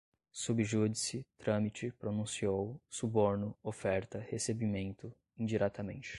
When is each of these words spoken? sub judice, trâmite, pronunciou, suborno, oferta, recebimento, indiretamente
sub 0.31 0.59
judice, 0.63 1.21
trâmite, 1.37 1.91
pronunciou, 1.97 2.79
suborno, 2.89 3.55
oferta, 3.61 4.17
recebimento, 4.29 5.15
indiretamente 5.37 6.09